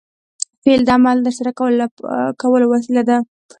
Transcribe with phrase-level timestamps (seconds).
[0.63, 1.51] فعل د عمل د ترسره
[2.41, 3.17] کولو وسیله ده.